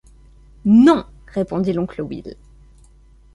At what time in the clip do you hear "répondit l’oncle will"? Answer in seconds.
1.27-2.35